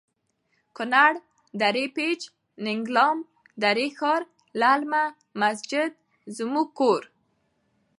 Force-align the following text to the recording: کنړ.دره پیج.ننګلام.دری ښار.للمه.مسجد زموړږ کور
کنړ.دره 0.77 1.85
پیج.ننګلام.دری 1.95 3.87
ښار.للمه.مسجد 3.97 5.91
زموړږ 6.37 6.67
کور 6.79 7.01